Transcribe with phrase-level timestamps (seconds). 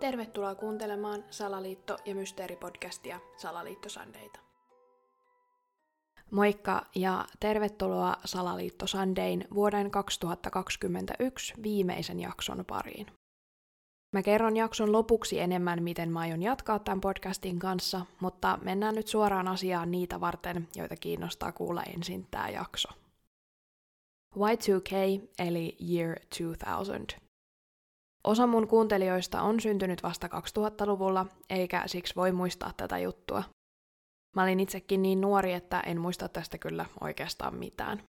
[0.00, 4.40] Tervetuloa kuuntelemaan Salaliitto- ja Mysteeripodcastia Salaliittosandeita.
[6.30, 13.06] Moikka ja tervetuloa Salaliitto Sandein vuoden 2021 viimeisen jakson pariin.
[14.12, 19.08] Mä kerron jakson lopuksi enemmän, miten mä aion jatkaa tämän podcastin kanssa, mutta mennään nyt
[19.08, 22.88] suoraan asiaan niitä varten, joita kiinnostaa kuulla ensin tämä jakso.
[24.36, 27.29] Y2K eli Year 2000.
[28.24, 33.42] Osa mun kuuntelijoista on syntynyt vasta 2000-luvulla, eikä siksi voi muistaa tätä juttua.
[34.36, 38.02] Mä olin itsekin niin nuori, että en muista tästä kyllä oikeastaan mitään.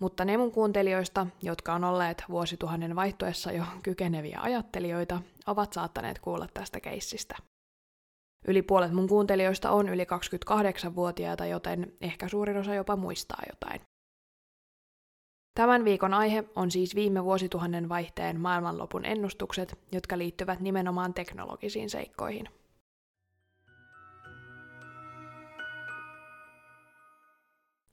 [0.00, 6.46] Mutta ne mun kuuntelijoista, jotka on olleet vuosituhannen vaihtoessa jo kykeneviä ajattelijoita, ovat saattaneet kuulla
[6.54, 7.36] tästä keissistä.
[8.48, 13.80] Yli puolet mun kuuntelijoista on yli 28-vuotiaita, joten ehkä suurin osa jopa muistaa jotain.
[15.54, 22.48] Tämän viikon aihe on siis viime vuosituhannen vaihteen maailmanlopun ennustukset, jotka liittyvät nimenomaan teknologisiin seikkoihin.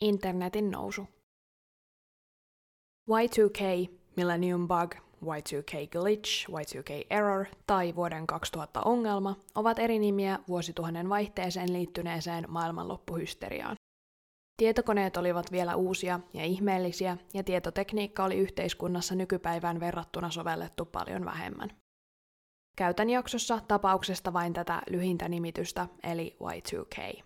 [0.02, 1.08] Internetin nousu.
[3.10, 11.10] Y2K, Millennium Bug, Y2K Glitch, Y2K Error tai vuoden 2000 ongelma ovat eri nimiä vuosituhannen
[11.10, 13.76] vaihteeseen liittyneeseen maailmanloppuhysteriaan.
[14.62, 21.70] Tietokoneet olivat vielä uusia ja ihmeellisiä, ja tietotekniikka oli yhteiskunnassa nykypäivään verrattuna sovellettu paljon vähemmän.
[22.78, 27.24] Käytän jaksossa tapauksesta vain tätä lyhintä nimitystä, eli Y2K.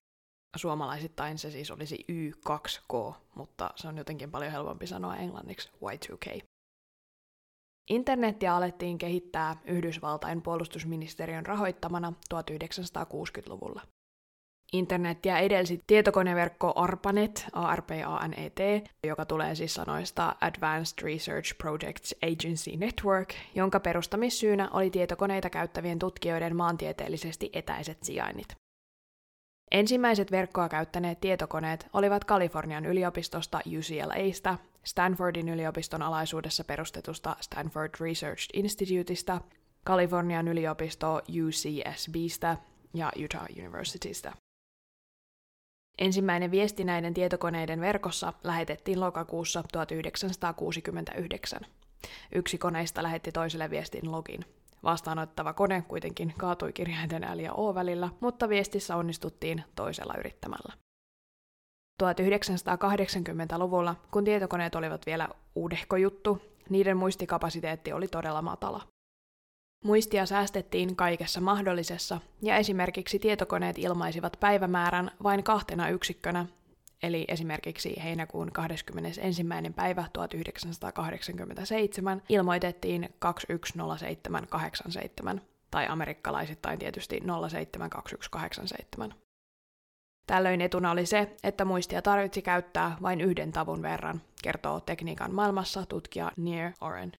[0.55, 6.43] Suomalaisittain se siis olisi Y2K, mutta se on jotenkin paljon helpompi sanoa englanniksi Y2K.
[7.89, 13.81] Internetiä alettiin kehittää Yhdysvaltain puolustusministeriön rahoittamana 1960-luvulla.
[14.77, 18.59] Internetiä edelsi tietokoneverkko ARPANET, ARPANET,
[19.03, 26.55] joka tulee siis sanoista Advanced Research Projects Agency Network, jonka perustamissyynä oli tietokoneita käyttävien tutkijoiden
[26.55, 28.47] maantieteellisesti etäiset sijainnit.
[29.71, 39.41] Ensimmäiset verkkoa käyttäneet tietokoneet olivat Kalifornian yliopistosta UCLAsta, Stanfordin yliopiston alaisuudessa perustetusta Stanford Research Instituteista,
[39.83, 42.57] Kalifornian yliopisto UCSBstä
[42.93, 44.44] ja Utah Universitystä.
[45.97, 51.61] Ensimmäinen viesti näiden tietokoneiden verkossa lähetettiin lokakuussa 1969.
[52.35, 54.45] Yksi koneista lähetti toiselle viestin login.
[54.83, 60.73] Vastaanottava kone kuitenkin kaatui kirjainten L ja O välillä, mutta viestissä onnistuttiin toisella yrittämällä.
[62.03, 68.81] 1980-luvulla, kun tietokoneet olivat vielä uudehko juttu, niiden muistikapasiteetti oli todella matala.
[69.85, 76.45] Muistia säästettiin kaikessa mahdollisessa, ja esimerkiksi tietokoneet ilmaisivat päivämäärän vain kahtena yksikkönä,
[77.03, 79.43] eli esimerkiksi heinäkuun 21.
[79.75, 85.41] päivä 1987 ilmoitettiin 210787,
[85.71, 87.19] tai amerikkalaisittain tietysti
[87.49, 89.13] 072187.
[90.27, 95.85] Tällöin etuna oli se, että muistia tarvitsi käyttää vain yhden tavun verran, kertoo tekniikan maailmassa
[95.85, 97.11] tutkija Near Oren.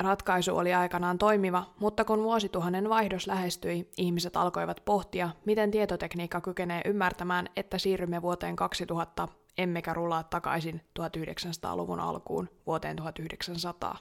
[0.00, 6.82] Ratkaisu oli aikanaan toimiva, mutta kun vuosituhannen vaihdos lähestyi, ihmiset alkoivat pohtia, miten tietotekniikka kykenee
[6.84, 9.28] ymmärtämään, että siirrymme vuoteen 2000,
[9.58, 13.96] emmekä rullaa takaisin 1900-luvun alkuun vuoteen 1900.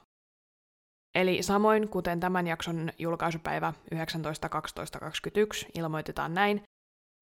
[1.16, 6.64] Eli samoin kuten tämän jakson julkaisupäivä 19.12.21 ilmoitetaan näin,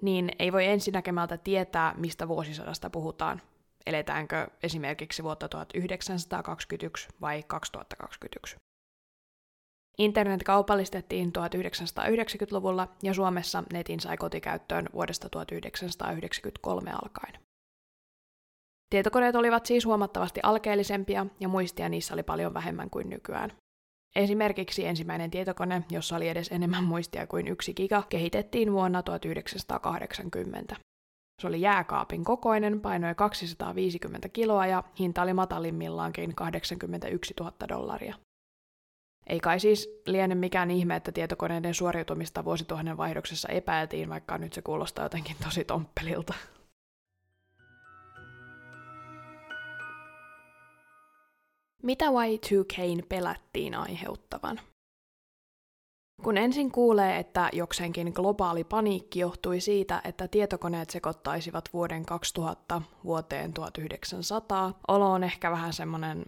[0.02, 3.42] niin ei voi ensinäkemältä tietää, mistä vuosisadasta puhutaan.
[3.86, 8.56] Eletäänkö esimerkiksi vuotta 1921 vai 2021?
[9.98, 17.34] Internet kaupallistettiin 1990-luvulla ja Suomessa netin sai kotikäyttöön vuodesta 1993 alkaen.
[18.90, 23.52] Tietokoneet olivat siis huomattavasti alkeellisempia ja muistia niissä oli paljon vähemmän kuin nykyään.
[24.16, 30.76] Esimerkiksi ensimmäinen tietokone, jossa oli edes enemmän muistia kuin yksi giga, kehitettiin vuonna 1980.
[31.42, 38.16] Se oli jääkaapin kokoinen, painoi 250 kiloa ja hinta oli matalimmillaankin 81 000 dollaria.
[39.28, 44.62] Ei kai siis liene mikään ihme, että tietokoneiden suoriutumista vuosituhannen vaihdoksessa epäiltiin, vaikka nyt se
[44.62, 46.34] kuulostaa jotenkin tosi tomppelilta.
[51.84, 54.60] Mitä Y2K'n pelättiin aiheuttavan?
[56.24, 63.54] Kun ensin kuulee, että jokseenkin globaali paniikki johtui siitä, että tietokoneet sekoittaisivat vuoden 2000 vuoteen
[63.54, 66.26] 1900, olo on ehkä vähän semmonen,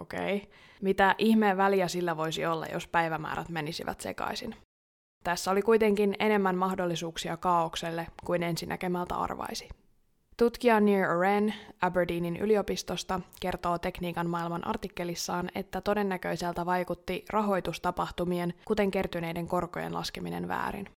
[0.00, 0.48] okei, okay.
[0.82, 4.54] mitä ihmeen väliä sillä voisi olla, jos päivämäärät menisivät sekaisin.
[5.24, 9.68] Tässä oli kuitenkin enemmän mahdollisuuksia kaaukselle kuin ensinäkemältä arvaisi.
[10.38, 19.46] Tutkija Nir Oren Aberdeenin yliopistosta kertoo tekniikan maailman artikkelissaan, että todennäköiseltä vaikutti rahoitustapahtumien, kuten kertyneiden
[19.46, 20.88] korkojen laskeminen väärin.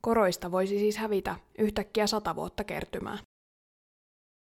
[0.00, 3.18] Koroista voisi siis hävitä yhtäkkiä sata vuotta kertymää.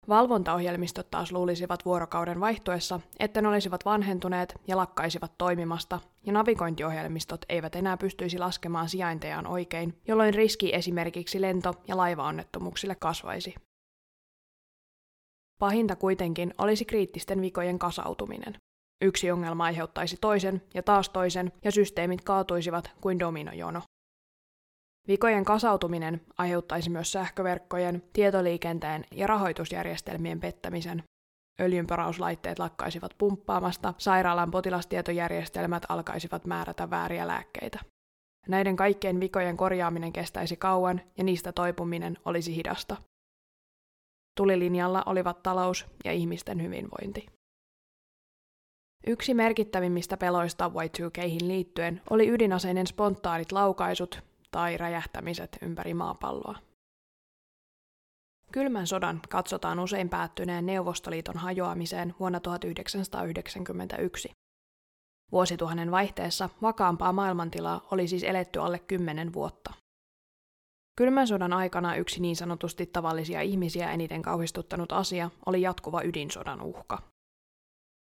[0.09, 7.75] Valvontaohjelmistot taas luulisivat vuorokauden vaihtuessa, että ne olisivat vanhentuneet ja lakkaisivat toimimasta, ja navigointiohjelmistot eivät
[7.75, 13.55] enää pystyisi laskemaan sijaintejaan oikein, jolloin riski esimerkiksi lento- ja laivaonnettomuuksille kasvaisi.
[15.63, 18.55] Pahinta kuitenkin olisi kriittisten vikojen kasautuminen.
[19.01, 23.83] Yksi ongelma aiheuttaisi toisen ja taas toisen, ja systeemit kaatuisivat kuin dominojono.
[25.09, 31.03] Vikojen kasautuminen aiheuttaisi myös sähköverkkojen, tietoliikenteen ja rahoitusjärjestelmien pettämisen.
[31.61, 37.79] Öljynporauslaitteet lakkaisivat pumppaamasta, sairaalan potilastietojärjestelmät alkaisivat määrätä vääriä lääkkeitä.
[38.49, 42.97] Näiden kaikkien vikojen korjaaminen kestäisi kauan ja niistä toipuminen olisi hidasta.
[44.37, 47.27] Tulilinjalla olivat talous ja ihmisten hyvinvointi.
[49.07, 56.59] Yksi merkittävimmistä peloista Y2Khin liittyen oli ydinaseiden spontaanit laukaisut tai räjähtämiset ympäri maapalloa.
[58.53, 64.31] Kylmän sodan katsotaan usein päättyneen Neuvostoliiton hajoamiseen vuonna 1991.
[65.33, 69.82] Vuosituhannen vaihteessa vakaampaa maailmantilaa oli siis eletty alle kymmenen vuotta.
[71.03, 76.99] Kylmän sodan aikana yksi niin sanotusti tavallisia ihmisiä eniten kauhistuttanut asia oli jatkuva ydinsodan uhka.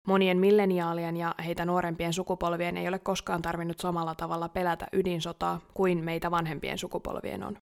[0.07, 6.03] Monien milleniaalien ja heitä nuorempien sukupolvien ei ole koskaan tarvinnut samalla tavalla pelätä ydinsotaa kuin
[6.03, 7.57] meitä vanhempien sukupolvien on.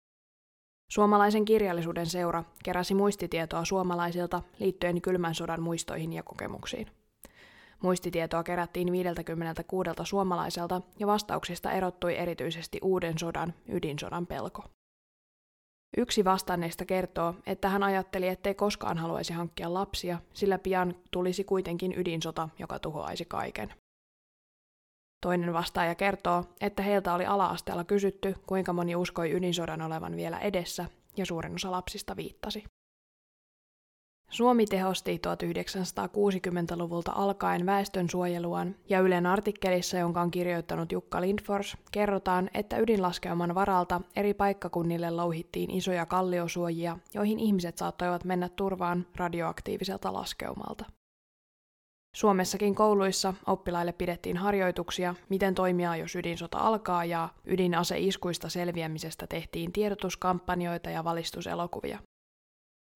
[0.92, 6.88] Suomalaisen kirjallisuuden seura keräsi muistitietoa suomalaisilta liittyen kylmän sodan muistoihin ja kokemuksiin.
[7.82, 14.64] Muistitietoa kerättiin 56 suomalaiselta ja vastauksista erottui erityisesti uuden sodan, ydinsodan pelko.
[15.98, 21.94] Yksi vastanneista kertoo, että hän ajatteli, ettei koskaan haluaisi hankkia lapsia, sillä pian tulisi kuitenkin
[22.00, 23.74] ydinsota, joka tuhoaisi kaiken.
[25.22, 30.86] Toinen vastaaja kertoo, että heiltä oli ala-asteella kysytty, kuinka moni uskoi ydinsodan olevan vielä edessä,
[31.18, 32.64] ja suurin osa lapsista viittasi.
[34.32, 42.78] Suomi tehosti 1960-luvulta alkaen väestönsuojeluaan, ja Ylen artikkelissa, jonka on kirjoittanut Jukka Lindfors, kerrotaan, että
[42.78, 50.86] ydinlaskeuman varalta eri paikkakunnille louhittiin isoja kalliosuojia, joihin ihmiset saattoivat mennä turvaan radioaktiiviselta laskeumalta.
[52.16, 60.90] Suomessakin kouluissa oppilaille pidettiin harjoituksia, miten toimia, jos ydinsota alkaa, ja ydinaseiskuista selviämisestä tehtiin tiedotuskampanjoita
[60.90, 62.00] ja valistuselokuvia.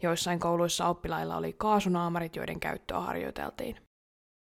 [0.03, 3.75] Joissain kouluissa oppilailla oli kaasunaamarit, joiden käyttöä harjoiteltiin.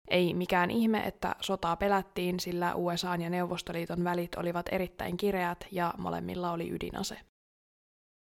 [0.09, 5.95] Ei mikään ihme, että sotaa pelättiin, sillä USA ja Neuvostoliiton välit olivat erittäin kireät ja
[5.99, 7.21] molemmilla oli ydinase.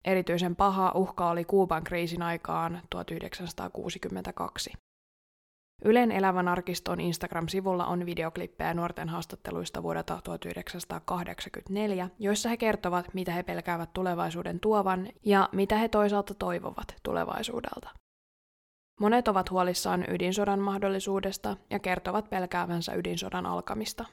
[0.05, 4.73] Erityisen paha uhka oli Kuuban kriisin aikaan 1962.
[5.85, 13.43] Ylen elävän arkiston Instagram-sivulla on videoklippejä nuorten haastatteluista vuodelta 1984, joissa he kertovat, mitä he
[13.43, 17.89] pelkäävät tulevaisuuden tuovan ja mitä he toisaalta toivovat tulevaisuudelta.
[18.99, 24.05] Monet ovat huolissaan ydinsodan mahdollisuudesta ja kertovat pelkäävänsä ydinsodan alkamista.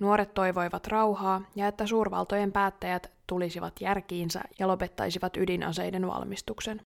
[0.00, 6.80] Nuoret toivoivat rauhaa ja että suurvaltojen päättäjät tulisivat järkiinsä ja lopettaisivat ydinaseiden valmistuksen.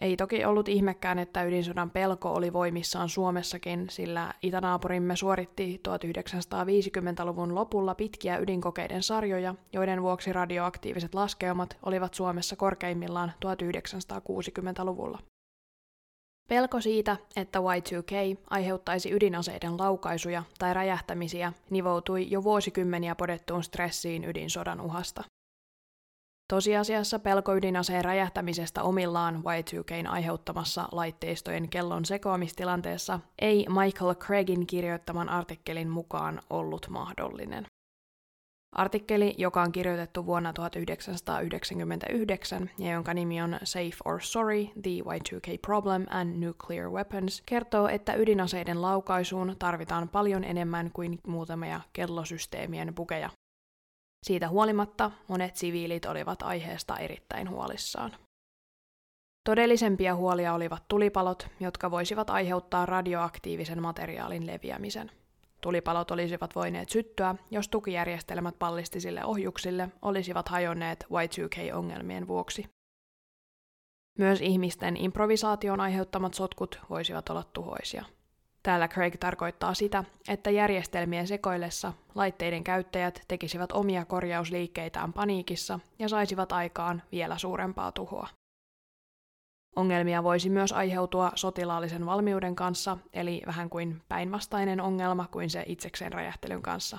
[0.00, 7.94] Ei toki ollut ihmekään, että ydinsodan pelko oli voimissaan Suomessakin, sillä itänaapurimme suoritti 1950-luvun lopulla
[7.94, 15.18] pitkiä ydinkokeiden sarjoja, joiden vuoksi radioaktiiviset laskeumat olivat Suomessa korkeimmillaan 1960-luvulla.
[16.48, 24.80] Pelko siitä, että Y2K aiheuttaisi ydinaseiden laukaisuja tai räjähtämisiä, nivoutui jo vuosikymmeniä podettuun stressiin ydinsodan
[24.80, 25.24] uhasta.
[26.48, 35.88] Tosiasiassa pelko ydinaseen räjähtämisestä omillaan Y2Kn aiheuttamassa laitteistojen kellon sekoamistilanteessa ei Michael Craigin kirjoittaman artikkelin
[35.88, 37.66] mukaan ollut mahdollinen.
[38.72, 45.58] Artikkeli, joka on kirjoitettu vuonna 1999 ja jonka nimi on Safe or Sorry, The Y2K
[45.66, 53.30] Problem and Nuclear Weapons, kertoo, että ydinaseiden laukaisuun tarvitaan paljon enemmän kuin muutamia kellosysteemien pukeja.
[54.24, 58.16] Siitä huolimatta monet siviilit olivat aiheesta erittäin huolissaan.
[59.44, 65.10] Todellisempia huolia olivat tulipalot, jotka voisivat aiheuttaa radioaktiivisen materiaalin leviämisen.
[65.60, 72.66] Tulipalot olisivat voineet syttyä, jos tukijärjestelmät pallistisille ohjuksille olisivat hajonneet Y2K-ongelmien vuoksi.
[74.18, 78.04] Myös ihmisten improvisaation aiheuttamat sotkut voisivat olla tuhoisia.
[78.64, 86.52] Täällä Craig tarkoittaa sitä, että järjestelmien sekoillessa laitteiden käyttäjät tekisivät omia korjausliikkeitään paniikissa ja saisivat
[86.52, 88.28] aikaan vielä suurempaa tuhoa.
[89.76, 96.12] Ongelmia voisi myös aiheutua sotilaallisen valmiuden kanssa, eli vähän kuin päinvastainen ongelma kuin se itsekseen
[96.12, 96.98] räjähtelyn kanssa.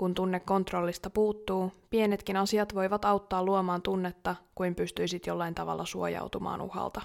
[0.00, 6.60] Kun tunne kontrollista puuttuu, pienetkin asiat voivat auttaa luomaan tunnetta, kuin pystyisit jollain tavalla suojautumaan
[6.60, 7.00] uhalta.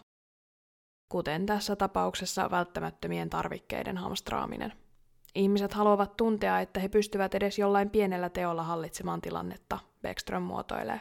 [1.12, 4.74] Kuten tässä tapauksessa välttämättömien tarvikkeiden hamstraaminen.
[5.36, 11.00] Ihmiset haluavat tuntea, että he pystyvät edes jollain pienellä teolla hallitsemaan tilannetta, Beckström muotoilee.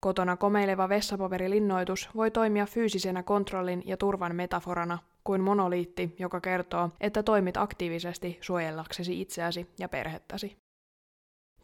[0.00, 7.22] Kotona komeileva vessapaperilinnoitus voi toimia fyysisenä kontrollin ja turvan metaforana kuin monoliitti, joka kertoo, että
[7.22, 10.56] toimit aktiivisesti suojellaksesi itseäsi ja perhettäsi.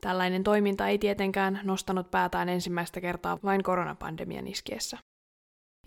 [0.01, 4.99] Tällainen toiminta ei tietenkään nostanut päätään ensimmäistä kertaa vain koronapandemian iskiessä.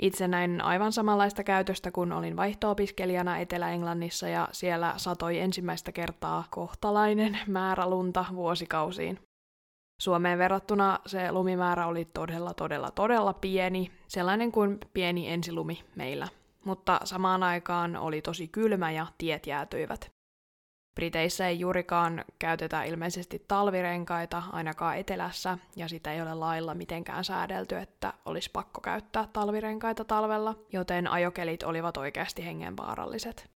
[0.01, 7.39] Itse näin aivan samanlaista käytöstä, kun olin vaihto-opiskelijana Etelä-Englannissa ja siellä satoi ensimmäistä kertaa kohtalainen
[7.47, 9.19] määrä lunta vuosikausiin.
[10.01, 16.27] Suomeen verrattuna se lumimäärä oli todella, todella, todella pieni, sellainen kuin pieni ensilumi meillä.
[16.65, 20.11] Mutta samaan aikaan oli tosi kylmä ja tiet jäätyivät.
[20.95, 27.75] Briteissä ei juurikaan käytetä ilmeisesti talvirenkaita, ainakaan etelässä, ja sitä ei ole lailla mitenkään säädelty,
[27.75, 33.49] että olisi pakko käyttää talvirenkaita talvella, joten ajokelit olivat oikeasti hengenvaaralliset.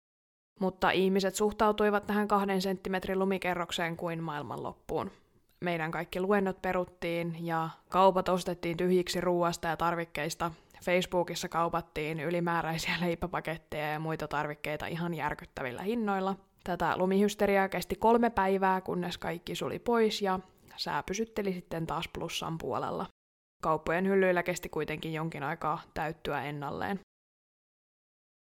[0.60, 5.10] Mutta ihmiset suhtautuivat tähän kahden senttimetrin lumikerrokseen kuin maailmanloppuun.
[5.60, 10.50] Meidän kaikki luennot peruttiin ja kaupat ostettiin tyhjiksi ruuasta ja tarvikkeista.
[10.84, 16.36] Facebookissa kaupattiin ylimääräisiä leipäpaketteja ja muita tarvikkeita ihan järkyttävillä hinnoilla–
[16.68, 20.40] Tätä lumihysteriaa kesti kolme päivää, kunnes kaikki suli pois ja
[20.76, 23.06] sää pysytteli sitten taas plussan puolella.
[23.62, 27.00] Kauppojen hyllyillä kesti kuitenkin jonkin aikaa täyttyä ennalleen.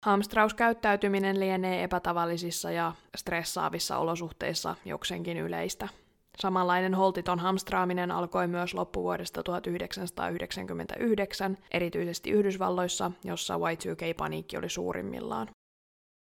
[0.05, 5.89] Hamstrauskäyttäytyminen lienee epätavallisissa ja stressaavissa olosuhteissa jokseenkin yleistä.
[6.41, 15.49] Samanlainen holtiton hamstraaminen alkoi myös loppuvuodesta 1999, erityisesti Yhdysvalloissa, jossa Y2K-paniikki oli suurimmillaan.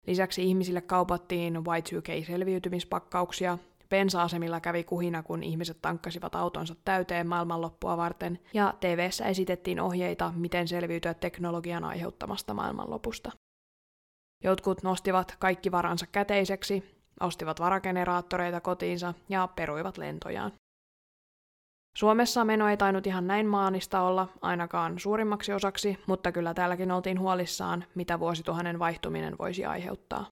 [0.07, 3.57] Lisäksi ihmisille kaupattiin Y2K-selviytymispakkauksia,
[3.89, 10.67] bensa-asemilla kävi kuhina, kun ihmiset tankkasivat autonsa täyteen maailmanloppua varten, ja tv esitettiin ohjeita, miten
[10.67, 13.31] selviytyä teknologian aiheuttamasta maailmanlopusta.
[14.43, 20.51] Jotkut nostivat kaikki varansa käteiseksi, ostivat varageneraattoreita kotiinsa ja peruivat lentojaan.
[21.97, 27.19] Suomessa meno ei tainnut ihan näin maanista olla, ainakaan suurimmaksi osaksi, mutta kyllä täälläkin oltiin
[27.19, 30.25] huolissaan, mitä vuosituhannen vaihtuminen voisi aiheuttaa.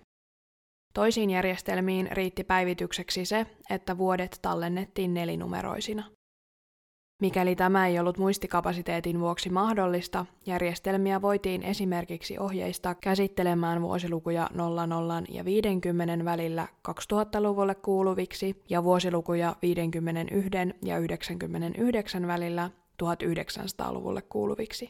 [0.94, 6.04] Toisiin järjestelmiin riitti päivitykseksi se, että vuodet tallennettiin nelinumeroisina.
[7.22, 15.46] Mikäli tämä ei ollut muistikapasiteetin vuoksi mahdollista, järjestelmiä voitiin esimerkiksi ohjeistaa käsittelemään vuosilukuja 00 ja
[15.46, 20.50] 50 välillä 2000-luvulle kuuluviksi ja vuosilukuja 51
[20.84, 22.70] ja 99 välillä
[23.04, 24.90] 1900-luvulle kuuluviksi.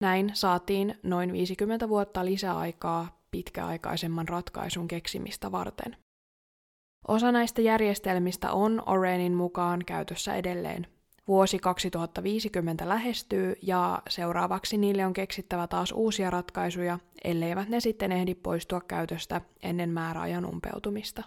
[0.00, 5.96] Näin saatiin noin 50 vuotta lisäaikaa pitkäaikaisemman ratkaisun keksimistä varten.
[7.08, 10.86] Osa näistä järjestelmistä on Orenin mukaan käytössä edelleen.
[11.28, 18.34] Vuosi 2050 lähestyy ja seuraavaksi niille on keksittävä taas uusia ratkaisuja, elleivät ne sitten ehdi
[18.34, 21.22] poistua käytöstä ennen määräajan umpeutumista.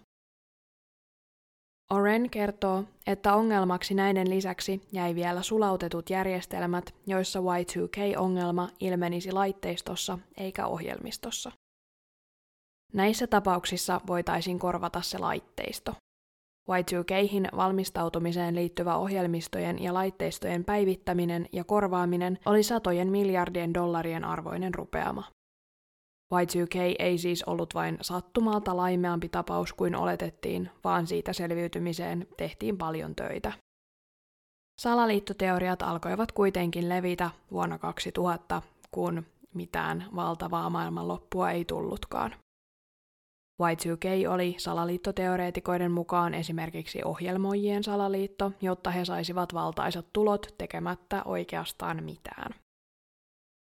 [1.92, 10.68] Oren kertoo, että ongelmaksi näiden lisäksi jäi vielä sulautetut järjestelmät, joissa Y2K-ongelma ilmenisi laitteistossa eikä
[10.68, 11.52] ohjelmistossa.
[12.94, 15.96] Näissä tapauksissa voitaisiin korvata se laitteisto.
[16.70, 25.24] Y2Khin valmistautumiseen liittyvä ohjelmistojen ja laitteistojen päivittäminen ja korvaaminen oli satojen miljardien dollarien arvoinen rupeama.
[26.34, 33.16] Y2K ei siis ollut vain sattumalta laimeampi tapaus kuin oletettiin, vaan siitä selviytymiseen tehtiin paljon
[33.16, 33.54] töitä.
[34.82, 42.36] Salaliittoteoriat alkoivat kuitenkin levitä vuonna 2000, kun mitään valtavaa maailmanloppua ei tullutkaan.
[43.62, 52.52] Y2K oli salaliittoteoreetikoiden mukaan esimerkiksi ohjelmoijien salaliitto, jotta he saisivat valtaisat tulot tekemättä oikeastaan mitään.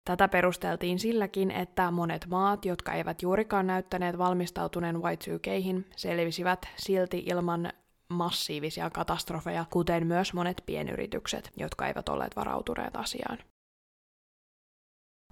[0.07, 7.71] Tätä perusteltiin silläkin, että monet maat, jotka eivät juurikaan näyttäneet valmistautuneen Y2Khin, selvisivät silti ilman
[8.09, 13.37] massiivisia katastrofeja, kuten myös monet pienyritykset, jotka eivät olleet varautuneet asiaan.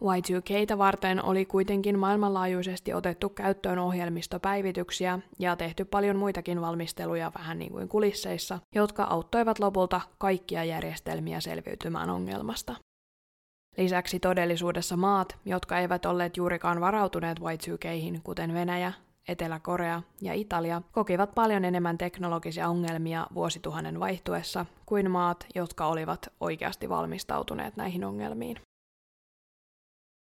[0.01, 7.71] Y2Ktä varten oli kuitenkin maailmanlaajuisesti otettu käyttöön ohjelmistopäivityksiä ja tehty paljon muitakin valmisteluja vähän niin
[7.71, 12.75] kuin kulisseissa, jotka auttoivat lopulta kaikkia järjestelmiä selviytymään ongelmasta.
[13.77, 18.93] Lisäksi todellisuudessa maat, jotka eivät olleet juurikaan varautuneet Y2Khin, kuten Venäjä,
[19.27, 26.89] Etelä-Korea ja Italia, kokivat paljon enemmän teknologisia ongelmia vuosituhannen vaihtuessa kuin maat, jotka olivat oikeasti
[26.89, 28.57] valmistautuneet näihin ongelmiin.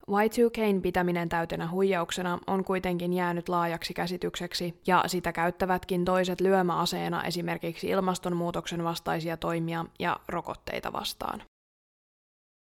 [0.10, 7.90] Y2Kn pitäminen täytenä huijauksena on kuitenkin jäänyt laajaksi käsitykseksi, ja sitä käyttävätkin toiset lyömäaseena esimerkiksi
[7.90, 11.44] ilmastonmuutoksen vastaisia toimia ja rokotteita vastaan.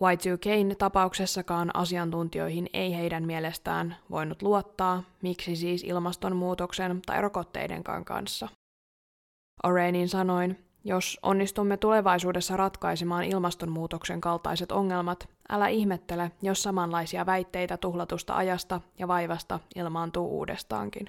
[0.04, 8.47] Y2Kn tapauksessakaan asiantuntijoihin ei heidän mielestään voinut luottaa, miksi siis ilmastonmuutoksen tai rokotteidenkaan kanssa.
[9.63, 18.36] Orenin sanoin, jos onnistumme tulevaisuudessa ratkaisemaan ilmastonmuutoksen kaltaiset ongelmat, älä ihmettele, jos samanlaisia väitteitä tuhlatusta
[18.36, 21.08] ajasta ja vaivasta ilmaantuu uudestaankin.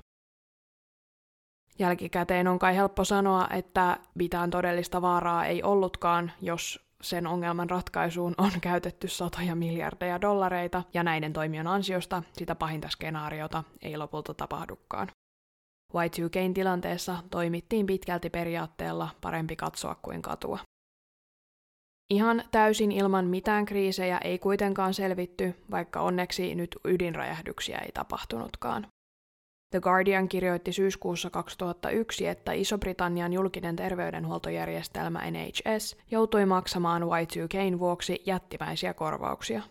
[1.79, 8.35] Jälkikäteen on kai helppo sanoa, että mitään todellista vaaraa ei ollutkaan, jos sen ongelman ratkaisuun
[8.39, 15.09] on käytetty satoja miljardeja dollareita, ja näiden toimien ansiosta sitä pahinta skenaariota ei lopulta tapahdukaan.
[15.93, 20.59] Y2Kn tilanteessa toimittiin pitkälti periaatteella parempi katsoa kuin katua.
[22.13, 28.87] Ihan täysin ilman mitään kriisejä ei kuitenkaan selvitty, vaikka onneksi nyt ydinräjähdyksiä ei tapahtunutkaan.
[29.71, 38.95] The Guardian kirjoitti syyskuussa 2001, että Iso-Britannian julkinen terveydenhuoltojärjestelmä NHS joutui maksamaan Y2Kn vuoksi jättimäisiä
[38.95, 39.63] korvauksia.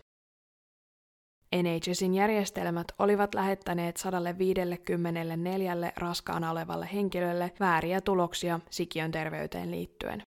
[1.54, 10.22] NHSin järjestelmät olivat lähettäneet 154 raskaana olevalle henkilölle vääriä tuloksia sikiön terveyteen liittyen.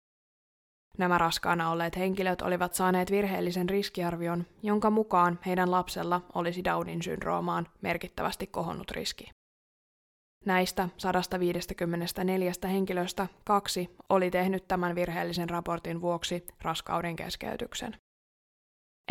[0.97, 7.67] Nämä raskaana olleet henkilöt olivat saaneet virheellisen riskiarvion, jonka mukaan heidän lapsella olisi Downin syndroomaan
[7.81, 9.31] merkittävästi kohonnut riski.
[10.45, 17.95] Näistä 154 henkilöstä kaksi oli tehnyt tämän virheellisen raportin vuoksi raskauden keskeytyksen.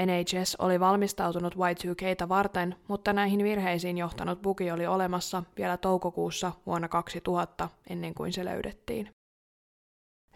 [0.00, 6.88] NHS oli valmistautunut Y2Ktä varten, mutta näihin virheisiin johtanut bugi oli olemassa vielä toukokuussa vuonna
[6.88, 9.10] 2000 ennen kuin se löydettiin.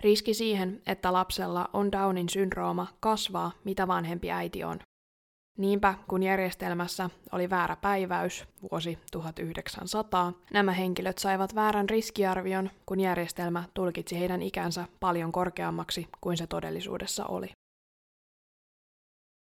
[0.00, 4.78] Riski siihen, että lapsella on Downin syndrooma, kasvaa, mitä vanhempi äiti on.
[5.58, 13.64] Niinpä, kun järjestelmässä oli väärä päiväys, vuosi 1900, nämä henkilöt saivat väärän riskiarvion, kun järjestelmä
[13.74, 17.57] tulkitsi heidän ikänsä paljon korkeammaksi kuin se todellisuudessa oli.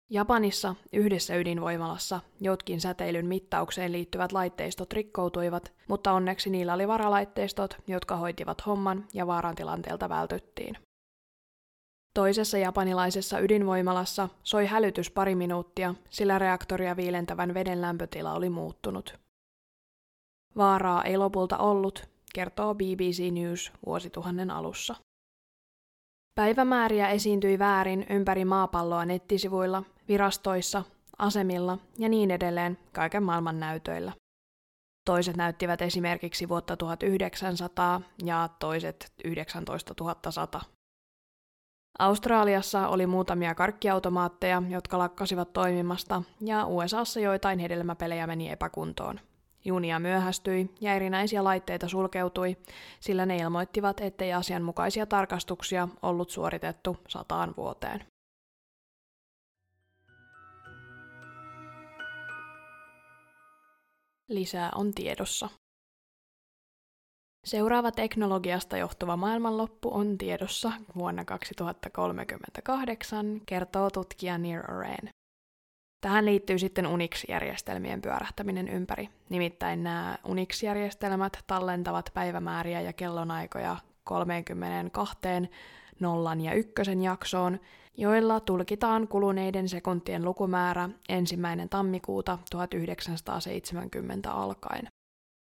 [0.09, 8.15] Japanissa yhdessä ydinvoimalassa jotkin säteilyn mittaukseen liittyvät laitteistot rikkoutuivat, mutta onneksi niillä oli varalaitteistot, jotka
[8.15, 10.77] hoitivat homman ja vaarantilanteelta vältyttiin.
[12.13, 19.19] Toisessa japanilaisessa ydinvoimalassa soi hälytys pari minuuttia, sillä reaktoria viilentävän veden lämpötila oli muuttunut.
[20.57, 24.95] Vaaraa ei lopulta ollut, kertoo BBC News vuosituhannen alussa.
[26.35, 30.83] Päivämääriä esiintyi väärin ympäri maapalloa nettisivuilla, virastoissa,
[31.17, 34.11] asemilla ja niin edelleen kaiken maailman näytöillä.
[35.05, 40.61] Toiset näyttivät esimerkiksi vuotta 1900 ja toiset 19100.
[41.99, 49.19] Australiassa oli muutamia karkkiautomaatteja, jotka lakkasivat toimimasta, ja USAssa joitain hedelmäpelejä meni epäkuntoon.
[49.65, 52.57] Junia myöhästyi ja erinäisiä laitteita sulkeutui,
[52.99, 58.14] sillä ne ilmoittivat, ettei asianmukaisia tarkastuksia ollut suoritettu sataan vuoteen.
[64.29, 65.49] Lisää on tiedossa.
[67.45, 75.09] Seuraava teknologiasta johtuva maailmanloppu on tiedossa vuonna 2038, kertoo tutkija Near Oren.
[76.01, 79.09] Tähän liittyy sitten Unix-järjestelmien pyörähtäminen ympäri.
[79.29, 85.19] Nimittäin nämä Unix-järjestelmät tallentavat päivämääriä ja kellonaikoja 32
[85.99, 87.59] nollan ja ykkösen jaksoon,
[87.97, 94.87] joilla tulkitaan kuluneiden sekuntien lukumäärä ensimmäinen tammikuuta 1970 alkaen.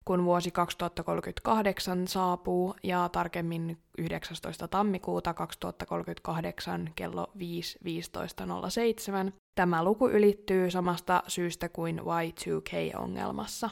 [0.06, 4.68] Kun vuosi 2038 saapuu ja tarkemmin 19.
[4.68, 13.70] tammikuuta 2038 kello 5.15.07, tämä luku ylittyy samasta syystä kuin Y2K-ongelmassa.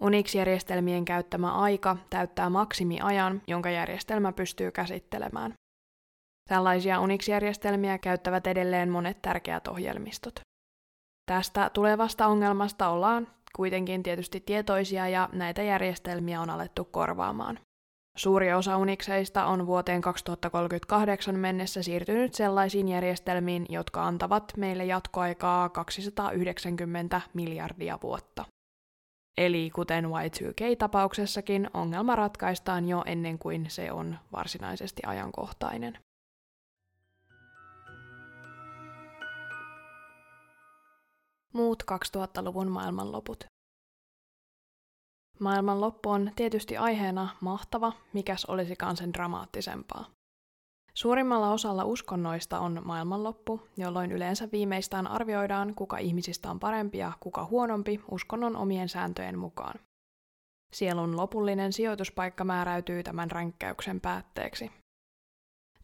[0.00, 5.54] Unix-järjestelmien käyttämä aika täyttää maksimiajan, jonka järjestelmä pystyy käsittelemään.
[6.48, 10.40] Tällaisia Unix-järjestelmiä käyttävät edelleen monet tärkeät ohjelmistot.
[11.26, 17.58] Tästä tulevasta ongelmasta ollaan kuitenkin tietysti tietoisia ja näitä järjestelmiä on alettu korvaamaan.
[18.16, 27.20] Suuri osa Unixeista on vuoteen 2038 mennessä siirtynyt sellaisiin järjestelmiin, jotka antavat meille jatkoaikaa 290
[27.34, 28.44] miljardia vuotta.
[29.38, 35.98] Eli kuten Y2K-tapauksessakin, ongelma ratkaistaan jo ennen kuin se on varsinaisesti ajankohtainen.
[41.52, 43.44] Muut 2000-luvun maailmanloput.
[45.40, 50.10] Maailmanloppu on tietysti aiheena mahtava, mikäs olisikaan sen dramaattisempaa.
[50.94, 57.44] Suurimmalla osalla uskonnoista on maailmanloppu, jolloin yleensä viimeistään arvioidaan, kuka ihmisistä on parempi ja kuka
[57.44, 59.80] huonompi uskonnon omien sääntöjen mukaan.
[60.72, 64.70] Sielun lopullinen sijoituspaikka määräytyy tämän ränkkäyksen päätteeksi.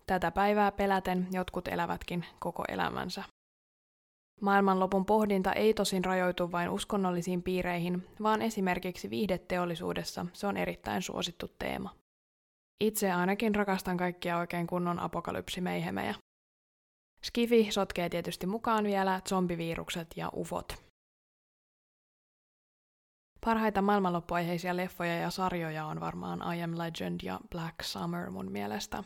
[0.06, 3.24] Tätä päivää peläten jotkut elävätkin koko elämänsä.
[4.42, 11.48] Maailmanlopun pohdinta ei tosin rajoitu vain uskonnollisiin piireihin, vaan esimerkiksi viihdeteollisuudessa se on erittäin suosittu
[11.58, 11.94] teema.
[12.84, 16.14] Itse ainakin rakastan kaikkia oikein kunnon apokalypsimeihemejä.
[17.22, 20.82] Skifi sotkee tietysti mukaan vielä zombivirukset ja ufot.
[23.44, 29.04] Parhaita maailmanloppuaiheisia leffoja ja sarjoja on varmaan I Am Legend ja Black Summer mun mielestä.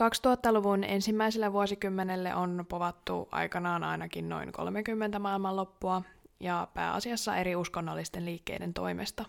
[0.00, 6.02] 2000-luvun ensimmäisellä vuosikymmenelle on povattu aikanaan ainakin noin 30 maailmanloppua,
[6.42, 9.24] ja pääasiassa eri uskonnollisten liikkeiden toimesta.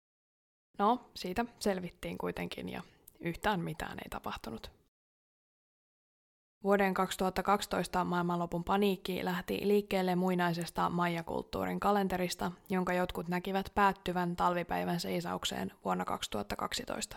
[0.79, 2.83] No, siitä selvittiin kuitenkin ja
[3.21, 4.71] yhtään mitään ei tapahtunut.
[6.65, 15.73] Vuoden 2012 maailmanlopun paniikki lähti liikkeelle muinaisesta majakulttuurin kalenterista, jonka jotkut näkivät päättyvän talvipäivän seisaukseen
[15.85, 17.17] vuonna 2012.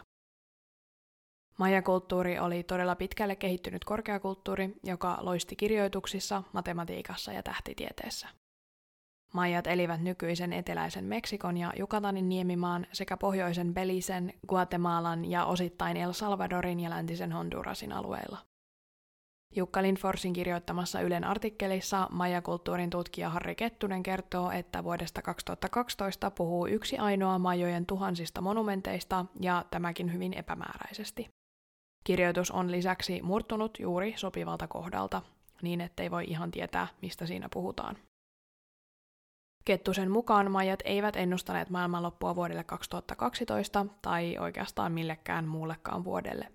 [1.57, 8.27] Majakulttuuri oli todella pitkälle kehittynyt korkeakulttuuri, joka loisti kirjoituksissa, matematiikassa ja tähtitieteessä.
[9.35, 16.13] Maijat elivät nykyisen eteläisen Meksikon ja Jukatanin niemimaan sekä pohjoisen Belisen, Guatemalan ja osittain El
[16.13, 18.37] Salvadorin ja läntisen Hondurasin alueilla.
[19.55, 26.97] Jukka Lindforsin kirjoittamassa Ylen artikkelissa majakulttuurin tutkija Harri Kettunen kertoo, että vuodesta 2012 puhuu yksi
[26.97, 31.29] ainoa majojen tuhansista monumenteista ja tämäkin hyvin epämääräisesti.
[32.03, 35.21] Kirjoitus on lisäksi murtunut juuri sopivalta kohdalta,
[35.61, 37.97] niin ettei voi ihan tietää, mistä siinä puhutaan.
[39.65, 46.51] Kettusen mukaan majat eivät ennustaneet maailmanloppua vuodelle 2012 tai oikeastaan millekään muullekaan vuodelle.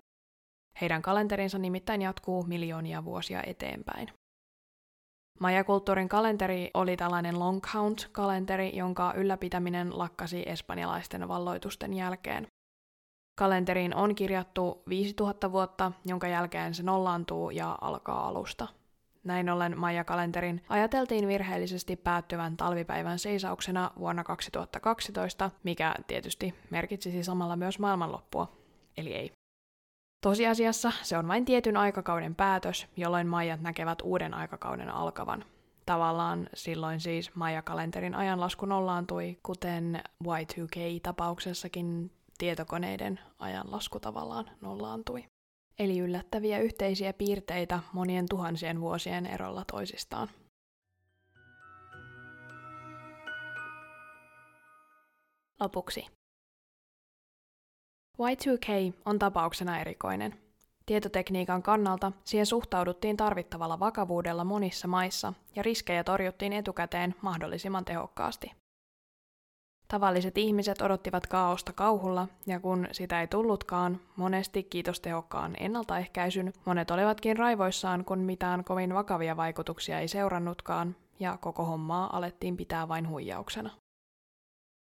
[0.81, 4.09] Heidän kalenterinsa nimittäin jatkuu miljoonia vuosia eteenpäin.
[5.39, 12.47] Majakulttuurin kalenteri oli tällainen long count-kalenteri, jonka ylläpitäminen lakkasi espanjalaisten valloitusten jälkeen.
[13.39, 18.67] Kalenteriin on kirjattu 5000 vuotta, jonka jälkeen se nollaantuu ja alkaa alusta.
[19.23, 27.79] Näin ollen Maija-kalenterin ajateltiin virheellisesti päättyvän talvipäivän seisauksena vuonna 2012, mikä tietysti merkitsisi samalla myös
[27.79, 28.51] maailmanloppua.
[28.97, 29.31] Eli ei.
[30.21, 35.45] Tosiasiassa se on vain tietyn aikakauden päätös, jolloin Maijat näkevät uuden aikakauden alkavan.
[35.85, 45.25] Tavallaan silloin siis Maija-kalenterin ajanlasku nollaantui, kuten Y2K-tapauksessakin tietokoneiden ajanlasku tavallaan nollaantui.
[45.79, 50.29] Eli yllättäviä yhteisiä piirteitä monien tuhansien vuosien erolla toisistaan.
[55.59, 56.07] Lopuksi.
[58.19, 60.41] Y2K on tapauksena erikoinen.
[60.85, 68.60] Tietotekniikan kannalta siihen suhtauduttiin tarvittavalla vakavuudella monissa maissa ja riskejä torjuttiin etukäteen mahdollisimman tehokkaasti.
[69.91, 76.91] Tavalliset ihmiset odottivat kaaosta kauhulla, ja kun sitä ei tullutkaan, monesti kiitos tehokkaan ennaltaehkäisyn, monet
[76.91, 83.09] olivatkin raivoissaan, kun mitään kovin vakavia vaikutuksia ei seurannutkaan, ja koko hommaa alettiin pitää vain
[83.09, 83.69] huijauksena.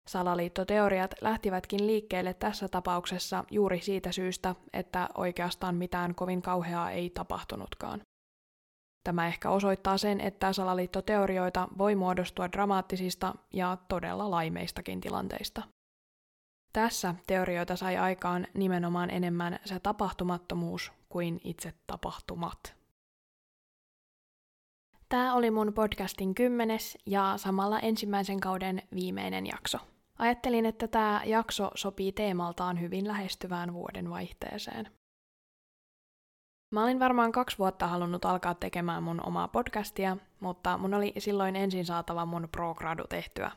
[0.10, 8.02] Salaliittoteoriat lähtivätkin liikkeelle tässä tapauksessa juuri siitä syystä, että oikeastaan mitään kovin kauheaa ei tapahtunutkaan.
[9.06, 15.64] Tämä ehkä osoittaa sen, että salaliittoteorioita voi muodostua dramaattisista ja todella laimeistakin tilanteista.
[16.74, 22.76] Tässä teorioita sai aikaan nimenomaan enemmän se tapahtumattomuus kuin itse tapahtumat.
[25.10, 29.78] Tämä oli mun podcastin kymmenes ja samalla ensimmäisen kauden viimeinen jakso.
[30.20, 34.92] Ajattelin, että tämä jakso sopii teemaltaan hyvin lähestyvään vuoden vaihteeseen.
[36.76, 41.56] Mä olin varmaan kaksi vuotta halunnut alkaa tekemään mun omaa podcastia, mutta mun oli silloin
[41.56, 43.52] ensin saatava mun pro-gradu tehtyä.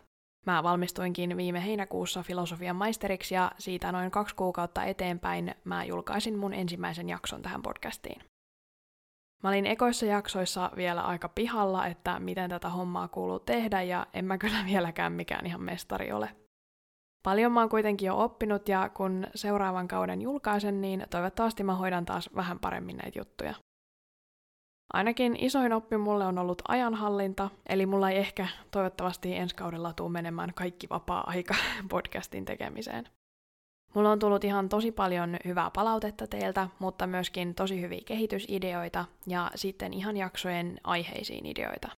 [0.46, 6.54] Mä valmistuinkin viime heinäkuussa filosofian maisteriksi ja siitä noin kaksi kuukautta eteenpäin mä julkaisin mun
[6.54, 8.22] ensimmäisen jakson tähän podcastiin.
[9.42, 14.24] Mä olin ekoissa jaksoissa vielä aika pihalla, että miten tätä hommaa kuuluu tehdä ja en
[14.24, 16.31] mä kyllä vieläkään mikään ihan mestari ole.
[17.22, 22.04] Paljon mä oon kuitenkin jo oppinut ja kun seuraavan kauden julkaisen, niin toivottavasti mä hoidan
[22.04, 23.54] taas vähän paremmin näitä juttuja.
[24.92, 30.09] Ainakin isoin oppi mulle on ollut ajanhallinta, eli mulla ei ehkä toivottavasti ensi kaudella tuu
[30.09, 31.54] menemään kaikki vapaa-aika
[31.90, 33.09] podcastin tekemiseen.
[33.94, 39.50] Mulla on tullut ihan tosi paljon hyvää palautetta teiltä, mutta myöskin tosi hyviä kehitysideoita ja
[39.54, 41.97] sitten ihan jaksojen aiheisiin ideoita.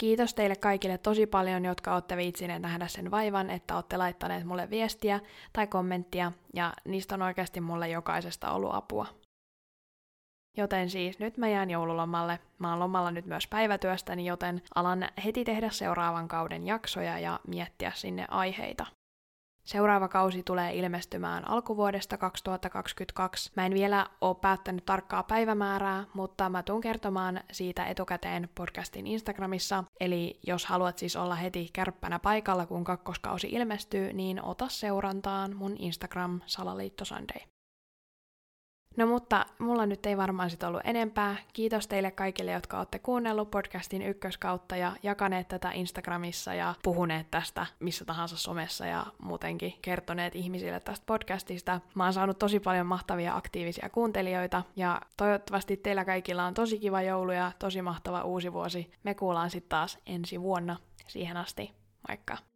[0.00, 4.70] Kiitos teille kaikille tosi paljon, jotka olette viitsineet nähdä sen vaivan, että olette laittaneet mulle
[4.70, 5.20] viestiä
[5.52, 9.06] tai kommenttia, ja niistä on oikeasti mulle jokaisesta ollut apua.
[10.56, 12.38] Joten siis nyt mä jään joululomalle.
[12.58, 17.92] Mä oon lomalla nyt myös päivätyöstäni, joten alan heti tehdä seuraavan kauden jaksoja ja miettiä
[17.94, 18.86] sinne aiheita.
[19.70, 23.52] Seuraava kausi tulee ilmestymään alkuvuodesta 2022.
[23.56, 29.84] Mä en vielä ole päättänyt tarkkaa päivämäärää, mutta mä tuun kertomaan siitä etukäteen podcastin Instagramissa.
[30.00, 35.76] Eli jos haluat siis olla heti kärppänä paikalla, kun kakkoskausi ilmestyy, niin ota seurantaan mun
[35.78, 37.49] Instagram Salaliitto Sunday.
[38.96, 41.36] No mutta mulla nyt ei varmaan sit ollut enempää.
[41.52, 47.66] Kiitos teille kaikille, jotka olette kuunnellut podcastin ykköskautta ja jakaneet tätä Instagramissa ja puhuneet tästä
[47.80, 51.80] missä tahansa somessa ja muutenkin kertoneet ihmisille tästä podcastista.
[51.94, 57.02] Mä oon saanut tosi paljon mahtavia aktiivisia kuuntelijoita ja toivottavasti teillä kaikilla on tosi kiva
[57.02, 58.90] joulu ja tosi mahtava uusi vuosi.
[59.02, 60.76] Me kuullaan sitten taas ensi vuonna.
[61.06, 61.72] Siihen asti,
[62.08, 62.49] moikka!